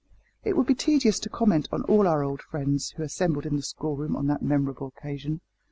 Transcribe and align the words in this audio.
It 0.43 0.57
would 0.57 0.65
be 0.65 0.73
tedious 0.73 1.19
to 1.19 1.29
comment 1.29 1.69
on 1.71 1.83
all 1.83 2.07
our 2.07 2.23
old 2.23 2.41
friends 2.41 2.89
who 2.97 3.03
assembled 3.03 3.45
in 3.45 3.55
the 3.55 3.61
schoolroom 3.61 4.15
on 4.15 4.25
that 4.29 4.41
memorable 4.41 4.91
occasion. 4.97 5.41